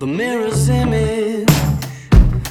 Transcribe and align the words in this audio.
The 0.00 0.06
mirror's 0.06 0.70
image 0.70 1.46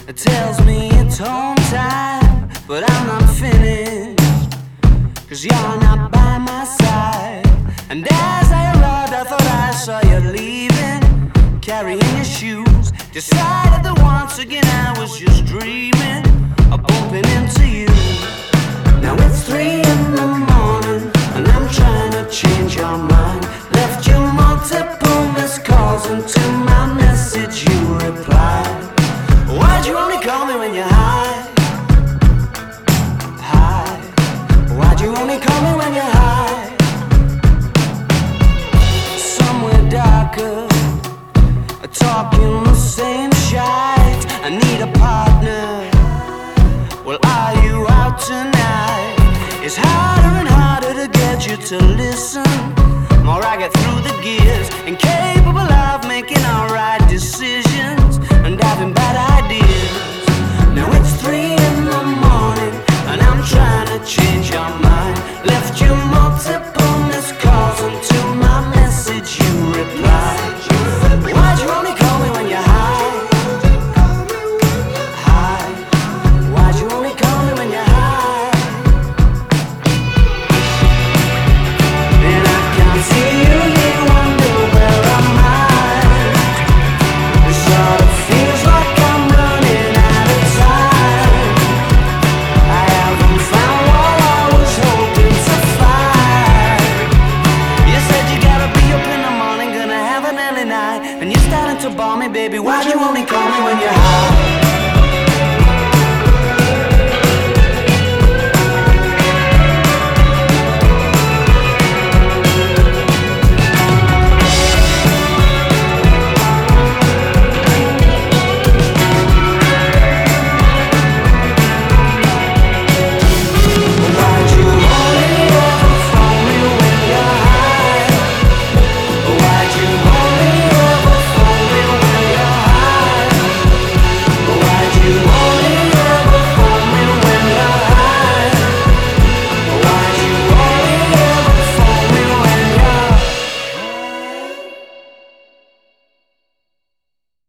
it 0.08 0.18
tells 0.18 0.64
me 0.68 0.92
it's 1.02 1.18
home 1.18 1.56
time, 1.74 2.48
but 2.68 2.88
I'm 2.88 3.08
not 3.08 3.28
finished. 3.28 4.20
Cause 5.28 5.44
you're 5.44 5.80
not 5.82 6.12
by 6.12 6.38
my 6.38 6.64
side. 6.64 7.48
And 7.90 8.06
as 8.06 8.52
I 8.52 8.72
arrived, 8.76 9.14
I 9.14 9.24
thought 9.24 9.42
I 9.42 9.72
saw 9.72 10.00
you 10.12 10.20
leaving, 10.30 11.60
carrying 11.60 12.16
your 12.18 12.24
shoes. 12.24 12.92
Decided 13.14 13.84
that 13.84 14.00
once 14.04 14.38
again 14.38 14.68
I 14.68 14.94
was 15.00 15.18
just 15.18 15.44
dreaming 15.48 16.39
talking 42.00 42.64
the 42.64 42.76
same 42.76 43.32
shit. 43.46 43.60
I 44.46 44.50
need 44.64 44.82
a 44.82 44.92
partner. 45.06 45.68
Well, 47.06 47.20
are 47.36 47.54
you 47.66 47.76
out 48.00 48.16
tonight? 48.20 49.16
It's 49.66 49.78
harder 49.78 50.34
and 50.42 50.48
harder 50.48 50.94
to 51.02 51.08
get 51.22 51.48
you 51.48 51.58
to 51.72 51.78
listen. 52.02 52.52
More 53.24 53.44
I 53.44 53.56
get 53.58 53.72
through 53.74 54.02
the 54.08 54.16
gears, 54.24 54.68
incapable 54.86 55.70
of 55.86 56.08
making 56.08 56.44
alright. 56.46 56.99
me, 102.20 102.28
baby? 102.28 102.60
why'd 102.60 102.86
you 102.86 103.00
only 103.00 103.24
call 103.24 103.50
me 103.50 103.64
when 103.64 103.80
you're 103.80 103.90
high? 103.90 104.69